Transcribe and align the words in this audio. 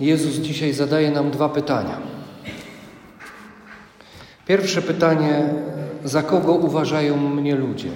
Jezus 0.00 0.34
dzisiaj 0.36 0.72
zadaje 0.72 1.10
nam 1.10 1.30
dwa 1.30 1.48
pytania. 1.48 1.98
Pierwsze 4.46 4.82
pytanie: 4.82 5.54
za 6.04 6.22
kogo 6.22 6.52
uważają 6.52 7.16
mnie 7.16 7.54
ludzie? 7.54 7.90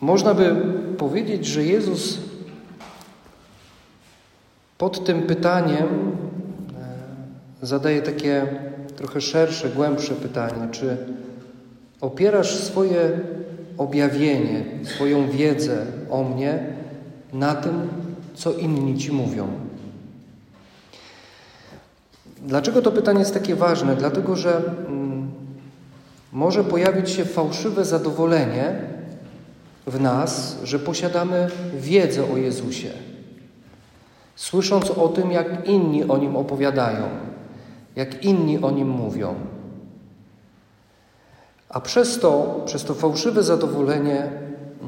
Można 0.00 0.34
by 0.34 0.56
powiedzieć, 0.98 1.46
że 1.46 1.64
Jezus 1.64 2.18
pod 4.78 5.04
tym 5.04 5.22
pytaniem 5.22 5.86
e, 7.62 7.66
zadaje 7.66 8.02
takie 8.02 8.46
trochę 8.96 9.20
szersze, 9.20 9.68
głębsze 9.68 10.14
pytanie: 10.14 10.68
czy 10.70 10.96
opierasz 12.00 12.54
swoje 12.54 13.20
objawienie, 13.78 14.64
swoją 14.84 15.30
wiedzę 15.30 15.86
o 16.10 16.24
mnie 16.24 16.58
na 17.32 17.54
tym, 17.54 17.88
co 18.36 18.52
inni 18.52 18.98
ci 18.98 19.12
mówią? 19.12 19.48
Dlaczego 22.42 22.82
to 22.82 22.92
pytanie 22.92 23.18
jest 23.18 23.34
takie 23.34 23.56
ważne? 23.56 23.96
Dlatego, 23.96 24.36
że 24.36 24.62
mm, 24.88 25.30
może 26.32 26.64
pojawić 26.64 27.10
się 27.10 27.24
fałszywe 27.24 27.84
zadowolenie 27.84 28.74
w 29.86 30.00
nas, 30.00 30.56
że 30.64 30.78
posiadamy 30.78 31.48
wiedzę 31.78 32.32
o 32.32 32.36
Jezusie. 32.36 32.90
Słysząc 34.36 34.90
o 34.90 35.08
tym, 35.08 35.32
jak 35.32 35.68
inni 35.68 36.04
o 36.04 36.18
nim 36.18 36.36
opowiadają, 36.36 37.08
jak 37.96 38.24
inni 38.24 38.58
o 38.62 38.70
nim 38.70 38.88
mówią. 38.88 39.34
A 41.68 41.80
przez 41.80 42.20
to, 42.20 42.62
przez 42.66 42.84
to 42.84 42.94
fałszywe 42.94 43.42
zadowolenie, 43.42 44.30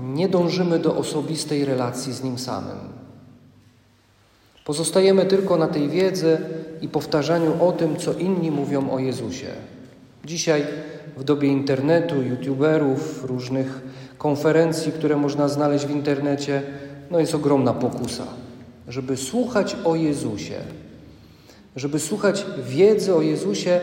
nie 0.03 0.28
dążymy 0.28 0.78
do 0.78 0.97
osobistej 0.97 1.65
relacji 1.65 2.12
z 2.12 2.23
nim 2.23 2.39
samym. 2.39 2.98
Pozostajemy 4.69 5.27
tylko 5.27 5.56
na 5.56 5.69
tej 5.69 5.88
wiedzy 5.88 6.38
i 6.80 6.88
powtarzaniu 6.88 7.64
o 7.64 7.72
tym, 7.72 7.97
co 7.97 8.14
inni 8.14 8.50
mówią 8.50 8.91
o 8.91 8.98
Jezusie. 8.98 9.47
Dzisiaj, 10.25 10.64
w 11.16 11.25
dobie 11.25 11.48
internetu, 11.48 12.22
youtuberów, 12.22 13.25
różnych 13.25 13.80
konferencji, 14.19 14.92
które 14.92 15.16
można 15.16 15.48
znaleźć 15.48 15.86
w 15.86 15.91
internecie, 15.91 16.62
no 17.10 17.20
jest 17.20 17.34
ogromna 17.34 17.75
pokusa, 17.75 18.27
żeby 18.88 19.16
słuchać 19.16 19.77
o 19.84 19.97
Jezusie, 19.97 20.60
żeby 21.77 21.98
słuchać 21.98 22.47
wiedzy 22.69 23.14
o 23.14 23.22
Jezusie, 23.22 23.80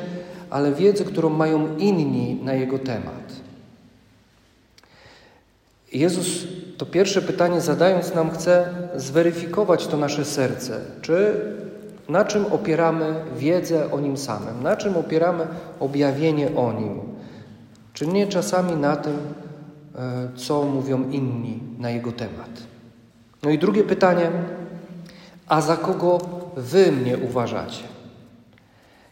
ale 0.49 0.73
wiedzy, 0.73 1.05
którą 1.05 1.29
mają 1.29 1.77
inni 1.77 2.39
na 2.43 2.53
Jego 2.53 2.79
temat. 2.79 3.33
Jezus 5.93 6.47
to 6.77 6.85
pierwsze 6.85 7.21
pytanie 7.21 7.61
zadając 7.61 8.15
nam 8.15 8.31
chce 8.31 8.67
zweryfikować 8.95 9.87
to 9.87 9.97
nasze 9.97 10.25
serce, 10.25 10.79
czy 11.01 11.41
na 12.09 12.25
czym 12.25 12.45
opieramy 12.45 13.15
wiedzę 13.37 13.91
o 13.91 13.99
Nim 13.99 14.17
samym, 14.17 14.63
na 14.63 14.75
czym 14.75 14.97
opieramy 14.97 15.47
objawienie 15.79 16.55
o 16.55 16.73
Nim, 16.73 16.99
czy 17.93 18.07
nie 18.07 18.27
czasami 18.27 18.75
na 18.75 18.95
tym, 18.95 19.17
e, 19.95 20.29
co 20.35 20.63
mówią 20.63 21.09
inni 21.09 21.59
na 21.79 21.89
Jego 21.89 22.11
temat. 22.11 22.49
No 23.43 23.49
i 23.49 23.59
drugie 23.59 23.83
pytanie, 23.83 24.31
a 25.47 25.61
za 25.61 25.77
kogo 25.77 26.17
Wy 26.57 26.91
mnie 26.91 27.17
uważacie? 27.17 27.83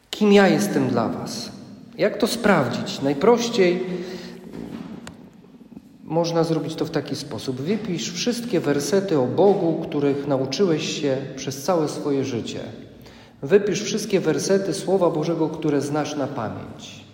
Kim 0.10 0.34
ja 0.34 0.48
jestem 0.48 0.88
dla 0.88 1.10
Was? 1.10 1.52
Jak 1.98 2.18
to 2.18 2.28
sprawdzić? 2.28 3.02
Najprościej 3.02 3.84
można 6.14 6.44
zrobić 6.44 6.76
to 6.76 6.86
w 6.86 6.90
taki 6.90 7.16
sposób. 7.16 7.62
Wypisz 7.62 8.14
wszystkie 8.14 8.60
wersety 8.60 9.20
o 9.20 9.26
Bogu, 9.26 9.86
których 9.88 10.28
nauczyłeś 10.28 11.02
się 11.02 11.18
przez 11.36 11.64
całe 11.64 11.90
swoje 11.90 12.26
życie. 12.26 12.60
Wypisz 13.42 13.82
wszystkie 13.82 14.20
wersety 14.20 14.74
Słowa 14.74 15.10
Bożego, 15.10 15.50
które 15.50 15.82
znasz 15.82 16.16
na 16.16 16.28
pamięć. 16.28 17.06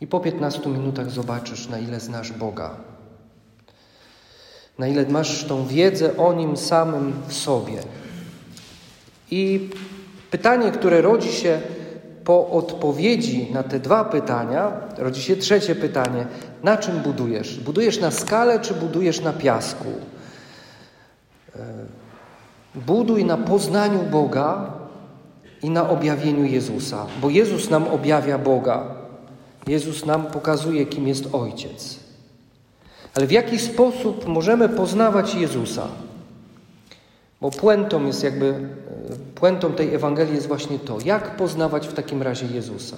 I 0.00 0.06
po 0.06 0.20
15 0.20 0.68
minutach 0.68 1.10
zobaczysz, 1.10 1.68
na 1.68 1.78
ile 1.78 2.00
znasz 2.00 2.32
Boga. 2.32 2.76
Na 4.78 4.88
ile 4.88 5.06
masz 5.06 5.44
tą 5.44 5.66
wiedzę 5.66 6.16
o 6.16 6.32
Nim 6.32 6.56
samym 6.56 7.12
w 7.28 7.32
sobie. 7.32 7.82
I 9.30 9.70
pytanie, 10.30 10.72
które 10.72 11.00
rodzi 11.00 11.32
się 11.32 11.60
po 12.24 12.50
odpowiedzi 12.50 13.48
na 13.52 13.62
te 13.62 13.80
dwa 13.80 14.04
pytania, 14.04 14.72
rodzi 14.98 15.22
się 15.22 15.36
trzecie 15.36 15.74
pytanie: 15.74 16.26
na 16.62 16.76
czym 16.76 16.98
budujesz? 16.98 17.60
Budujesz 17.60 18.00
na 18.00 18.10
skale, 18.10 18.60
czy 18.60 18.74
budujesz 18.74 19.20
na 19.20 19.32
piasku? 19.32 19.88
E, 21.56 21.58
buduj 22.74 23.24
na 23.24 23.36
poznaniu 23.36 24.02
Boga 24.02 24.70
i 25.62 25.70
na 25.70 25.88
objawieniu 25.88 26.44
Jezusa, 26.44 27.06
bo 27.20 27.30
Jezus 27.30 27.70
nam 27.70 27.88
objawia 27.88 28.38
Boga. 28.38 29.02
Jezus 29.66 30.06
nam 30.06 30.26
pokazuje, 30.26 30.86
kim 30.86 31.08
jest 31.08 31.34
Ojciec. 31.34 31.98
Ale 33.14 33.26
w 33.26 33.32
jaki 33.32 33.58
sposób 33.58 34.26
możemy 34.26 34.68
poznawać 34.68 35.34
Jezusa? 35.34 35.88
Bo 37.42 37.50
puentą 37.50 38.06
jest 38.06 38.24
jakby, 38.24 38.46
e, 38.46 38.54
puentą 39.34 39.72
tej 39.72 39.94
Ewangelii 39.94 40.34
jest 40.34 40.46
właśnie 40.46 40.78
to, 40.78 40.98
jak 41.04 41.36
poznawać 41.36 41.88
w 41.88 41.92
takim 41.92 42.22
razie 42.22 42.46
Jezusa. 42.54 42.96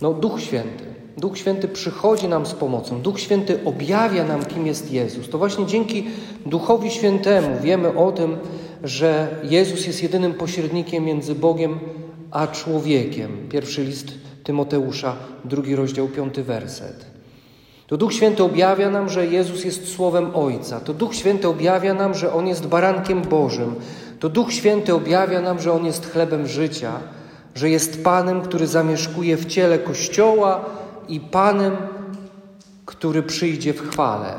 No, 0.00 0.12
Duch 0.12 0.40
Święty. 0.40 0.84
Duch 1.16 1.38
Święty 1.38 1.68
przychodzi 1.68 2.28
nam 2.28 2.46
z 2.46 2.52
pomocą. 2.52 3.00
Duch 3.00 3.20
Święty 3.20 3.58
objawia 3.64 4.24
nam, 4.24 4.44
kim 4.44 4.66
jest 4.66 4.92
Jezus. 4.92 5.28
To 5.28 5.38
właśnie 5.38 5.66
dzięki 5.66 6.06
Duchowi 6.46 6.90
Świętemu 6.90 7.60
wiemy 7.62 7.96
o 7.96 8.12
tym, 8.12 8.36
że 8.84 9.28
Jezus 9.42 9.86
jest 9.86 10.02
jedynym 10.02 10.34
pośrednikiem 10.34 11.04
między 11.04 11.34
Bogiem 11.34 11.78
a 12.30 12.46
człowiekiem. 12.46 13.48
Pierwszy 13.48 13.84
list 13.84 14.12
Tymoteusza, 14.44 15.16
drugi 15.44 15.76
rozdział, 15.76 16.08
piąty 16.08 16.42
werset. 16.42 17.13
To 17.86 17.96
Duch 17.96 18.12
Święty 18.12 18.42
objawia 18.42 18.90
nam, 18.90 19.08
że 19.08 19.26
Jezus 19.26 19.64
jest 19.64 19.94
Słowem 19.94 20.36
Ojca. 20.36 20.80
To 20.80 20.94
Duch 20.94 21.14
Święty 21.14 21.48
objawia 21.48 21.94
nam, 21.94 22.14
że 22.14 22.32
On 22.32 22.46
jest 22.46 22.66
barankiem 22.66 23.22
Bożym. 23.22 23.74
To 24.20 24.28
Duch 24.28 24.52
Święty 24.52 24.94
objawia 24.94 25.40
nam, 25.40 25.60
że 25.60 25.72
On 25.72 25.86
jest 25.86 26.12
chlebem 26.12 26.46
życia, 26.46 26.92
że 27.54 27.70
jest 27.70 28.04
Panem, 28.04 28.42
który 28.42 28.66
zamieszkuje 28.66 29.36
w 29.36 29.46
ciele 29.46 29.78
Kościoła 29.78 30.64
i 31.08 31.20
Panem, 31.20 31.76
który 32.86 33.22
przyjdzie 33.22 33.72
w 33.72 33.90
chwale 33.90 34.34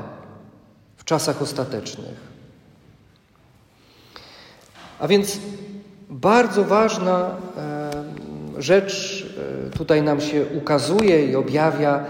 w 0.97 1.03
czasach 1.03 1.41
ostatecznych. 1.41 2.35
A 4.99 5.07
więc 5.07 5.39
bardzo 6.09 6.63
ważna 6.63 7.29
e, 7.57 7.91
rzecz 8.57 9.25
e, 9.67 9.77
tutaj 9.77 10.01
nam 10.01 10.21
się 10.21 10.45
ukazuje 10.57 11.25
i 11.25 11.35
objawia, 11.35 12.05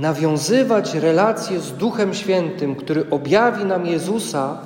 nawiązywać 0.00 0.94
relacje 0.94 1.60
z 1.60 1.72
Duchem 1.72 2.14
Świętym, 2.14 2.74
który 2.74 3.10
objawi 3.10 3.64
nam 3.64 3.86
Jezusa, 3.86 4.58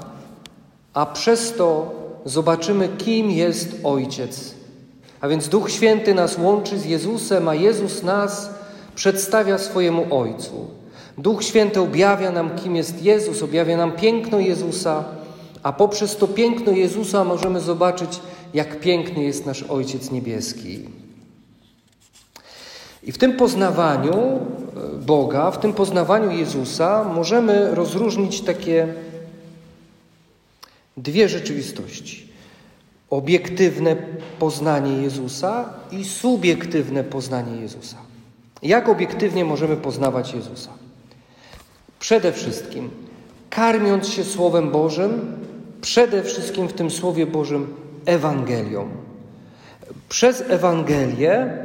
a 0.95 1.07
przez 1.07 1.53
to 1.53 1.95
zobaczymy, 2.25 2.89
kim 2.89 3.31
jest 3.31 3.77
Ojciec. 3.85 4.55
A 5.21 5.29
więc 5.29 5.49
Duch 5.49 5.71
Święty 5.71 6.15
nas 6.15 6.39
łączy 6.39 6.79
z 6.79 6.85
Jezusem, 6.85 7.49
a 7.49 7.55
Jezus 7.55 8.03
nas 8.03 8.51
przedstawia 8.95 9.59
swojemu 9.59 10.07
Ojcu. 10.21 10.71
Duch 11.19 11.45
Święty 11.45 11.81
objawia 11.81 12.31
nam, 12.31 12.51
kim 12.57 12.77
jest 12.77 13.03
Jezus, 13.03 13.43
objawia 13.43 13.77
nam 13.77 13.93
piękno 13.93 14.39
Jezusa, 14.39 15.05
a 15.63 15.73
poprzez 15.73 16.17
to 16.17 16.29
piękno 16.29 16.73
Jezusa 16.73 17.25
możemy 17.25 17.61
zobaczyć, 17.61 18.21
jak 18.55 18.81
piękny 18.81 19.23
jest 19.23 19.47
nasz 19.47 19.63
Ojciec 19.63 20.11
Niebieski. 20.11 20.81
I 23.03 23.13
w 23.13 23.19
tym 23.19 23.37
poznawaniu 23.37 24.41
Boga, 25.01 25.51
w 25.51 25.61
tym 25.61 25.73
poznawaniu 25.73 26.31
Jezusa 26.31 27.05
możemy 27.05 27.75
rozróżnić 27.75 28.41
takie 28.41 28.95
dwie 30.97 31.29
rzeczywistości. 31.29 32.31
Obiektywne 33.11 33.97
poznanie 34.39 35.03
Jezusa 35.03 35.73
i 35.93 36.05
subiektywne 36.05 37.05
poznanie 37.05 37.61
Jezusa. 37.61 37.97
Jak 38.63 38.89
obiektywnie 38.89 39.45
możemy 39.45 39.77
poznawać 39.77 40.35
Jezusa? 40.35 40.71
Przede 41.99 42.33
wszystkim 42.33 42.91
karmiąc 43.51 44.09
się 44.09 44.25
Słowem 44.25 44.71
Bożym, 44.71 45.37
przede 45.81 46.23
wszystkim 46.23 46.69
w 46.69 46.73
tym 46.73 46.91
Słowie 46.91 47.27
Bożym 47.27 47.75
Ewangelią. 48.07 48.89
Przez 50.09 50.41
Ewangelię 50.49 51.59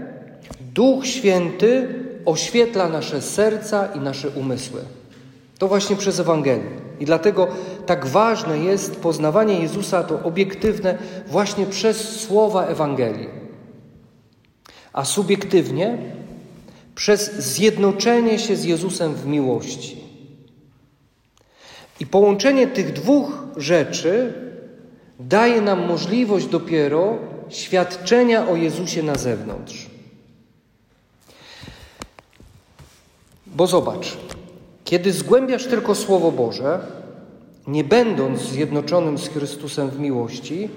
Duch 0.74 1.08
Święty 1.08 2.05
oświetla 2.26 2.90
nasze 2.90 3.22
serca 3.22 3.86
i 3.86 4.00
nasze 4.00 4.30
umysły. 4.30 4.82
To 5.58 5.68
właśnie 5.68 5.96
przez 5.96 6.20
Ewangelię. 6.20 6.86
I 7.00 7.06
dlatego 7.06 7.48
tak 7.86 8.06
ważne 8.06 8.60
jest 8.60 8.96
poznawanie 8.96 9.60
Jezusa, 9.60 10.04
to 10.04 10.24
obiektywne, 10.24 10.98
właśnie 11.28 11.66
przez 11.66 12.20
słowa 12.20 12.66
Ewangelii. 12.66 13.30
A 14.94 15.06
subiektywnie 15.06 15.98
przez 16.96 17.36
zjednoczenie 17.36 18.40
się 18.40 18.56
z 18.56 18.64
Jezusem 18.64 19.14
w 19.14 19.26
miłości. 19.26 20.04
I 22.00 22.06
połączenie 22.06 22.68
tych 22.68 22.94
dwóch 22.94 23.32
rzeczy 23.58 24.34
daje 25.20 25.62
nam 25.62 25.88
możliwość 25.88 26.46
dopiero 26.46 27.18
świadczenia 27.50 28.48
o 28.48 28.56
Jezusie 28.56 29.04
na 29.04 29.16
zewnątrz. 29.16 29.95
Bo 33.56 33.68
zobacz, 33.68 34.18
kiedy 34.84 35.12
zgłębiasz 35.12 35.66
tylko 35.66 35.96
Słowo 35.96 36.32
Boże, 36.32 36.80
nie 37.68 37.84
będąc 37.84 38.42
zjednoczonym 38.42 39.18
z 39.18 39.28
Chrystusem 39.28 39.90
w 39.90 40.00
miłości, 40.00 40.70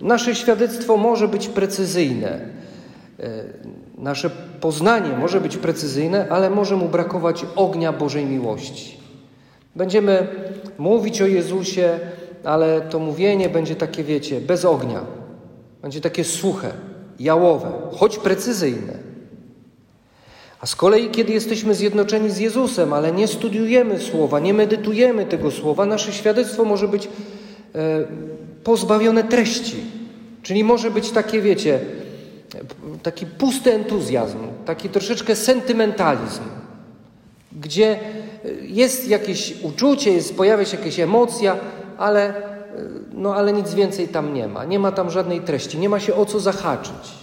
nasze 0.00 0.34
świadectwo 0.34 0.96
może 0.96 1.28
być 1.28 1.48
precyzyjne. 1.48 2.48
E, 3.20 3.44
nasze 3.98 4.30
poznanie 4.60 5.16
może 5.16 5.40
być 5.40 5.56
precyzyjne, 5.56 6.28
ale 6.30 6.50
może 6.50 6.76
mu 6.76 6.88
brakować 6.88 7.46
ognia 7.56 7.92
Bożej 7.92 8.26
miłości. 8.26 8.96
Będziemy 9.76 10.26
mówić 10.78 11.22
o 11.22 11.26
Jezusie, 11.26 12.00
ale 12.44 12.80
to 12.80 12.98
mówienie 12.98 13.48
będzie 13.48 13.76
takie, 13.76 14.04
wiecie, 14.04 14.40
bez 14.40 14.64
ognia. 14.64 15.00
Będzie 15.82 16.00
takie 16.00 16.24
suche, 16.24 16.72
jałowe, 17.18 17.72
choć 17.96 18.18
precyzyjne. 18.18 19.11
A 20.62 20.66
z 20.66 20.76
kolei, 20.76 21.10
kiedy 21.10 21.32
jesteśmy 21.32 21.74
zjednoczeni 21.74 22.30
z 22.30 22.38
Jezusem, 22.38 22.92
ale 22.92 23.12
nie 23.12 23.28
studiujemy 23.28 24.00
słowa, 24.00 24.40
nie 24.40 24.54
medytujemy 24.54 25.26
tego 25.26 25.50
słowa, 25.50 25.86
nasze 25.86 26.12
świadectwo 26.12 26.64
może 26.64 26.88
być 26.88 27.06
e, 27.06 27.08
pozbawione 28.64 29.24
treści. 29.24 29.76
Czyli 30.42 30.64
może 30.64 30.90
być 30.90 31.10
takie, 31.10 31.40
wiecie, 31.40 31.80
taki 33.02 33.26
pusty 33.26 33.72
entuzjazm, 33.74 34.38
taki 34.64 34.88
troszeczkę 34.88 35.36
sentymentalizm, 35.36 36.42
gdzie 37.52 37.98
jest 38.62 39.08
jakieś 39.08 39.54
uczucie, 39.62 40.12
jest, 40.12 40.36
pojawia 40.36 40.64
się 40.64 40.76
jakaś 40.76 41.00
emocja, 41.00 41.56
ale, 41.98 42.34
no, 43.12 43.34
ale 43.34 43.52
nic 43.52 43.74
więcej 43.74 44.08
tam 44.08 44.34
nie 44.34 44.48
ma. 44.48 44.64
Nie 44.64 44.78
ma 44.78 44.92
tam 44.92 45.10
żadnej 45.10 45.40
treści, 45.40 45.78
nie 45.78 45.88
ma 45.88 46.00
się 46.00 46.14
o 46.14 46.26
co 46.26 46.40
zahaczyć. 46.40 47.22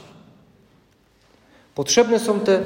Potrzebne 1.75 2.19
są 2.19 2.39
te 2.39 2.61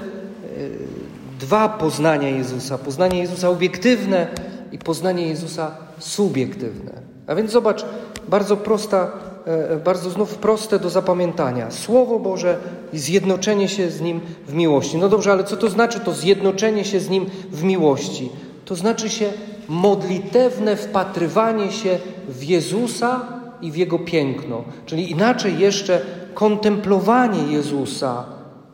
dwa 1.39 1.69
poznania 1.69 2.29
Jezusa: 2.29 2.77
poznanie 2.77 3.19
Jezusa 3.19 3.49
obiektywne 3.49 4.27
i 4.71 4.77
poznanie 4.77 5.27
Jezusa 5.27 5.71
subiektywne. 5.99 6.91
A 7.27 7.35
więc 7.35 7.51
zobacz, 7.51 7.85
bardzo 8.27 8.57
prosta, 8.57 9.11
e, 9.45 9.77
bardzo 9.77 10.09
znów 10.09 10.35
proste 10.35 10.79
do 10.79 10.89
zapamiętania. 10.89 11.71
Słowo 11.71 12.19
Boże 12.19 12.57
i 12.93 12.99
zjednoczenie 12.99 13.69
się 13.69 13.89
z 13.89 14.01
Nim 14.01 14.21
w 14.47 14.53
miłości. 14.53 14.97
No 14.97 15.09
dobrze, 15.09 15.31
ale 15.31 15.43
co 15.43 15.57
to 15.57 15.69
znaczy 15.69 15.99
to 15.99 16.13
zjednoczenie 16.13 16.85
się 16.85 16.99
z 16.99 17.09
Nim 17.09 17.25
w 17.51 17.63
miłości? 17.63 18.29
To 18.65 18.75
znaczy 18.75 19.09
się 19.09 19.33
modlitewne 19.67 20.75
wpatrywanie 20.75 21.71
się 21.71 21.99
w 22.29 22.43
Jezusa 22.43 23.21
i 23.61 23.71
w 23.71 23.75
Jego 23.75 23.99
piękno. 23.99 24.63
Czyli 24.85 25.11
inaczej 25.11 25.59
jeszcze 25.59 26.01
kontemplowanie 26.33 27.53
Jezusa 27.53 28.25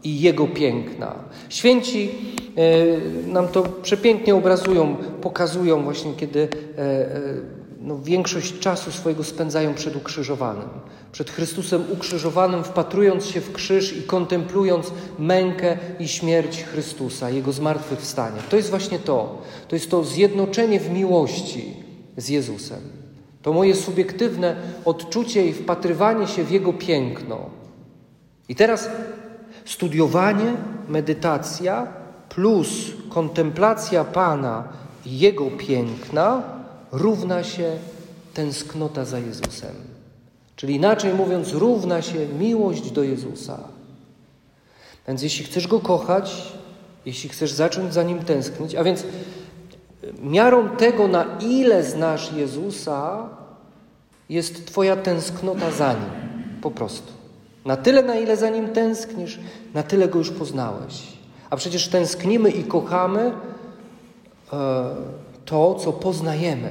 i 0.03 0.21
Jego 0.21 0.47
piękna. 0.47 1.15
Święci 1.49 2.09
e, 2.55 3.27
nam 3.27 3.47
to 3.47 3.63
przepięknie 3.63 4.35
obrazują, 4.35 4.95
pokazują 5.21 5.83
właśnie, 5.83 6.13
kiedy 6.13 6.47
e, 6.77 6.81
e, 6.81 7.09
no, 7.81 7.99
większość 7.99 8.59
czasu 8.59 8.91
swojego 8.91 9.23
spędzają 9.23 9.73
przed 9.73 9.95
ukrzyżowanym. 9.95 10.69
Przed 11.11 11.29
Chrystusem 11.29 11.83
ukrzyżowanym, 11.93 12.63
wpatrując 12.63 13.25
się 13.25 13.41
w 13.41 13.53
krzyż 13.53 13.97
i 13.97 14.03
kontemplując 14.03 14.91
mękę 15.19 15.77
i 15.99 16.07
śmierć 16.07 16.63
Chrystusa, 16.63 17.29
Jego 17.29 17.51
zmartwychwstanie. 17.51 18.39
To 18.49 18.57
jest 18.57 18.69
właśnie 18.69 18.99
to. 18.99 19.41
To 19.67 19.75
jest 19.75 19.91
to 19.91 20.03
zjednoczenie 20.03 20.79
w 20.79 20.89
miłości 20.89 21.73
z 22.17 22.29
Jezusem. 22.29 22.79
To 23.41 23.53
moje 23.53 23.75
subiektywne 23.75 24.55
odczucie 24.85 25.45
i 25.45 25.53
wpatrywanie 25.53 26.27
się 26.27 26.43
w 26.43 26.51
Jego 26.51 26.73
piękno. 26.73 27.39
I 28.49 28.55
teraz 28.55 28.89
Studiowanie, 29.69 30.53
medytacja 30.87 31.87
plus 32.29 32.67
kontemplacja 33.09 34.03
Pana 34.03 34.63
i 35.05 35.19
Jego 35.19 35.51
piękna 35.51 36.43
równa 36.91 37.43
się 37.43 37.77
tęsknota 38.33 39.05
za 39.05 39.19
Jezusem. 39.19 39.75
Czyli 40.55 40.75
inaczej 40.75 41.13
mówiąc, 41.13 41.53
równa 41.53 42.01
się 42.01 42.27
miłość 42.39 42.91
do 42.91 43.03
Jezusa. 43.03 43.59
Więc 45.07 45.21
jeśli 45.21 45.45
chcesz 45.45 45.67
Go 45.67 45.79
kochać, 45.79 46.53
jeśli 47.05 47.29
chcesz 47.29 47.51
zacząć 47.51 47.93
za 47.93 48.03
Nim 48.03 48.19
tęsknić, 48.19 48.75
a 48.75 48.83
więc 48.83 49.03
miarą 50.21 50.69
tego, 50.69 51.07
na 51.07 51.25
ile 51.39 51.83
znasz 51.83 52.33
Jezusa, 52.33 53.29
jest 54.29 54.65
Twoja 54.65 54.95
tęsknota 54.95 55.71
za 55.71 55.93
Nim. 55.93 56.11
Po 56.61 56.71
prostu. 56.71 57.18
Na 57.65 57.77
tyle, 57.77 58.03
na 58.03 58.15
ile 58.15 58.37
za 58.37 58.49
nim 58.49 58.69
tęsknisz, 58.69 59.39
na 59.73 59.83
tyle 59.83 60.07
go 60.07 60.19
już 60.19 60.31
poznałeś. 60.31 61.07
A 61.49 61.55
przecież 61.55 61.87
tęsknimy 61.87 62.49
i 62.49 62.63
kochamy 62.63 63.31
e, 64.53 64.85
to, 65.45 65.75
co 65.75 65.93
poznajemy. 65.93 66.69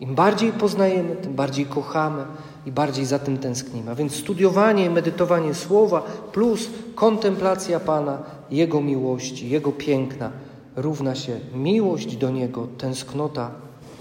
Im 0.00 0.14
bardziej 0.14 0.52
poznajemy, 0.52 1.16
tym 1.16 1.34
bardziej 1.34 1.66
kochamy 1.66 2.24
i 2.66 2.72
bardziej 2.72 3.04
za 3.04 3.18
tym 3.18 3.38
tęsknimy. 3.38 3.90
A 3.90 3.94
więc 3.94 4.14
studiowanie 4.14 4.84
i 4.84 4.90
medytowanie 4.90 5.54
słowa 5.54 6.02
plus 6.32 6.70
kontemplacja 6.94 7.80
Pana, 7.80 8.18
Jego 8.50 8.80
miłości, 8.80 9.50
Jego 9.50 9.72
piękna 9.72 10.30
równa 10.76 11.14
się 11.14 11.40
miłość 11.54 12.16
do 12.16 12.30
Niego, 12.30 12.68
tęsknota 12.78 13.50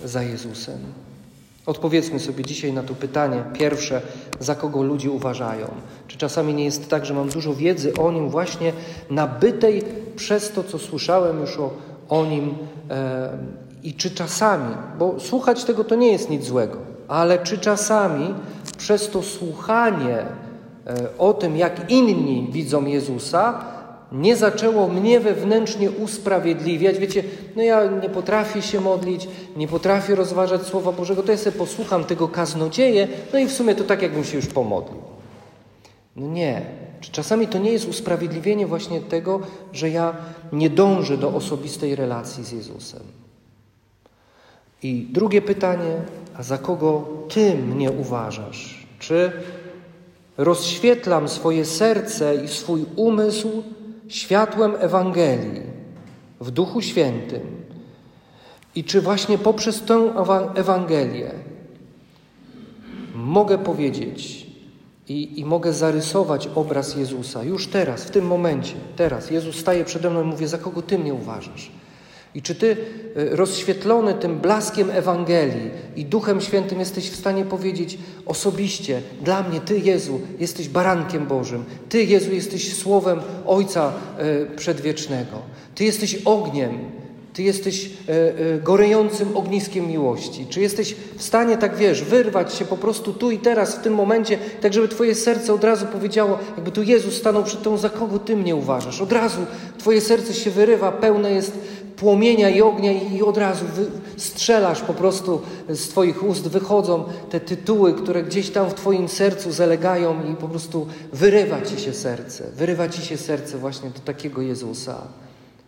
za 0.05 0.23
Jezusem. 0.23 0.79
Odpowiedzmy 1.69 2.19
sobie 2.19 2.45
dzisiaj 2.45 2.73
na 2.73 2.83
to 2.83 2.95
pytanie. 2.95 3.43
Pierwsze, 3.53 4.01
za 4.39 4.55
kogo 4.55 4.83
ludzie 4.83 5.11
uważają? 5.11 5.67
Czy 6.07 6.17
czasami 6.17 6.53
nie 6.53 6.65
jest 6.65 6.89
tak, 6.89 7.05
że 7.05 7.13
mam 7.13 7.29
dużo 7.29 7.53
wiedzy 7.53 7.93
o 7.93 8.11
nim 8.11 8.29
właśnie 8.29 8.73
nabytej 9.09 9.83
przez 10.15 10.51
to, 10.51 10.63
co 10.63 10.79
słyszałem 10.79 11.39
już 11.39 11.57
o, 11.57 11.71
o 12.09 12.25
nim 12.25 12.55
e, 12.89 13.29
i 13.83 13.93
czy 13.93 14.11
czasami, 14.11 14.75
bo 14.99 15.19
słuchać 15.19 15.63
tego 15.63 15.83
to 15.83 15.95
nie 15.95 16.11
jest 16.11 16.29
nic 16.29 16.45
złego, 16.45 16.77
ale 17.07 17.39
czy 17.39 17.57
czasami 17.57 18.33
przez 18.77 19.09
to 19.09 19.21
słuchanie 19.21 20.17
e, 20.17 20.27
o 21.17 21.33
tym, 21.33 21.57
jak 21.57 21.91
inni 21.91 22.49
widzą 22.51 22.85
Jezusa, 22.85 23.63
nie 24.11 24.35
zaczęło 24.35 24.87
mnie 24.87 25.19
wewnętrznie 25.19 25.91
usprawiedliwiać. 25.91 26.97
Wiecie, 26.97 27.23
no 27.55 27.63
ja 27.63 27.85
nie 27.85 28.09
potrafię 28.09 28.61
się 28.61 28.81
modlić, 28.81 29.27
nie 29.55 29.67
potrafię 29.67 30.15
rozważać 30.15 30.61
Słowa 30.61 30.91
Bożego, 30.91 31.23
to 31.23 31.31
ja 31.31 31.37
sobie 31.37 31.57
posłucham 31.57 32.03
tego 32.03 32.27
kaznodzieje, 32.27 33.07
no 33.33 33.39
i 33.39 33.45
w 33.45 33.51
sumie 33.51 33.75
to 33.75 33.83
tak, 33.83 34.01
jakbym 34.01 34.23
się 34.23 34.37
już 34.37 34.47
pomodlił. 34.47 35.01
No 36.15 36.27
nie. 36.27 36.61
Czy 37.01 37.11
czasami 37.11 37.47
to 37.47 37.57
nie 37.57 37.71
jest 37.71 37.87
usprawiedliwienie 37.87 38.67
właśnie 38.67 39.01
tego, 39.01 39.39
że 39.73 39.89
ja 39.89 40.15
nie 40.51 40.69
dążę 40.69 41.17
do 41.17 41.33
osobistej 41.33 41.95
relacji 41.95 42.43
z 42.43 42.51
Jezusem? 42.51 43.01
I 44.83 45.07
drugie 45.11 45.41
pytanie, 45.41 46.01
a 46.35 46.43
za 46.43 46.57
kogo 46.57 47.07
Ty 47.29 47.55
mnie 47.55 47.91
uważasz? 47.91 48.87
Czy 48.99 49.31
rozświetlam 50.37 51.27
swoje 51.27 51.65
serce 51.65 52.35
i 52.45 52.47
swój 52.47 52.85
umysł 52.95 53.63
światłem 54.09 54.73
Ewangelii 54.79 55.61
w 56.41 56.51
Duchu 56.51 56.81
Świętym. 56.81 57.41
I 58.75 58.83
czy 58.83 59.01
właśnie 59.01 59.37
poprzez 59.37 59.81
tę 59.81 60.13
Ewangelię 60.55 61.31
mogę 63.15 63.57
powiedzieć 63.57 64.47
i, 65.07 65.39
i 65.39 65.45
mogę 65.45 65.73
zarysować 65.73 66.49
obraz 66.55 66.95
Jezusa 66.95 67.43
już 67.43 67.67
teraz, 67.67 68.03
w 68.03 68.11
tym 68.11 68.25
momencie, 68.25 68.75
teraz. 68.95 69.31
Jezus 69.31 69.55
staje 69.55 69.85
przede 69.85 70.09
mną 70.09 70.21
i 70.23 70.25
mówi: 70.25 70.47
Za 70.47 70.57
kogo 70.57 70.81
ty 70.81 70.99
mnie 70.99 71.13
uważasz? 71.13 71.71
I 72.35 72.41
czy 72.41 72.55
ty, 72.55 72.77
e, 73.15 73.35
rozświetlony 73.35 74.13
tym 74.13 74.39
blaskiem 74.39 74.89
Ewangelii 74.89 75.69
i 75.95 76.05
Duchem 76.05 76.41
Świętym, 76.41 76.79
jesteś 76.79 77.09
w 77.09 77.15
stanie 77.15 77.45
powiedzieć 77.45 77.97
osobiście: 78.25 79.01
Dla 79.21 79.43
mnie, 79.43 79.59
Ty, 79.59 79.79
Jezu, 79.79 80.21
jesteś 80.39 80.69
barankiem 80.69 81.27
Bożym, 81.27 81.65
Ty, 81.89 82.03
Jezu, 82.03 82.33
jesteś 82.33 82.75
słowem 82.75 83.19
Ojca 83.45 83.93
e, 84.17 84.45
Przedwiecznego, 84.55 85.41
Ty 85.75 85.83
jesteś 85.83 86.15
ogniem, 86.25 86.79
Ty 87.33 87.43
jesteś 87.43 87.85
e, 87.85 88.57
gorejącym 88.57 89.37
ogniskiem 89.37 89.87
miłości. 89.87 90.45
Czy 90.49 90.61
jesteś 90.61 90.95
w 91.17 91.23
stanie, 91.23 91.57
tak 91.57 91.75
wiesz, 91.75 92.03
wyrwać 92.03 92.53
się 92.53 92.65
po 92.65 92.77
prostu 92.77 93.13
tu 93.13 93.31
i 93.31 93.39
teraz, 93.39 93.75
w 93.75 93.81
tym 93.81 93.93
momencie, 93.93 94.37
tak 94.61 94.73
żeby 94.73 94.87
Twoje 94.87 95.15
serce 95.15 95.53
od 95.53 95.63
razu 95.63 95.85
powiedziało, 95.85 96.39
jakby 96.55 96.71
tu 96.71 96.83
Jezus 96.83 97.13
stanął 97.17 97.43
przed 97.43 97.61
Tą, 97.61 97.77
za 97.77 97.89
kogo 97.89 98.19
Ty 98.19 98.35
mnie 98.35 98.55
uważasz? 98.55 99.01
Od 99.01 99.11
razu 99.11 99.41
Twoje 99.77 100.01
serce 100.01 100.33
się 100.33 100.51
wyrywa, 100.51 100.91
pełne 100.91 101.31
jest 101.31 101.57
płomienia 101.99 102.49
i 102.49 102.61
ognia 102.61 102.91
i 102.91 103.21
od 103.21 103.37
razu 103.37 103.65
strzelasz 104.17 104.81
po 104.81 104.93
prostu 104.93 105.41
z 105.69 105.89
Twoich 105.89 106.23
ust, 106.23 106.47
wychodzą 106.47 107.03
te 107.29 107.39
tytuły, 107.39 107.93
które 107.93 108.23
gdzieś 108.23 108.49
tam 108.49 108.69
w 108.69 108.73
Twoim 108.73 109.09
sercu 109.09 109.51
zalegają 109.51 110.31
i 110.33 110.35
po 110.35 110.47
prostu 110.47 110.87
wyrywa 111.13 111.61
Ci 111.61 111.79
się 111.79 111.93
serce. 111.93 112.51
Wyrywa 112.51 112.89
Ci 112.89 113.01
się 113.01 113.17
serce 113.17 113.57
właśnie 113.57 113.89
do 113.89 113.99
takiego 113.99 114.41
Jezusa. 114.41 115.01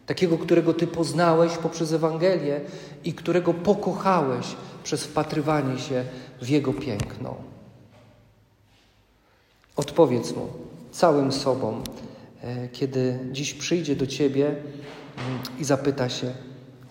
Takiego, 0.06 0.38
którego 0.38 0.74
Ty 0.74 0.88
poznałeś 0.88 1.58
poprzez 1.58 1.94
Ewangelię 1.94 2.62
i 3.04 3.14
którego 3.14 3.54
pokochałeś 3.54 4.46
przez 4.84 5.04
wpatrywanie 5.04 5.80
się 5.80 6.04
w 6.42 6.50
Jego 6.50 6.74
piękno. 6.74 7.36
Odpowiedz 9.76 10.36
mu 10.36 10.48
całym 10.92 11.32
sobą, 11.32 11.82
e, 12.44 12.68
kiedy 12.68 13.20
dziś 13.32 13.54
przyjdzie 13.54 13.96
do 13.96 14.08
ciebie 14.08 14.56
i 15.60 15.64
zapyta 15.64 16.10
się, 16.10 16.34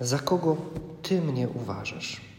za 0.00 0.18
kogo 0.18 0.56
ty 1.02 1.20
mnie 1.20 1.48
uważasz. 1.48 2.29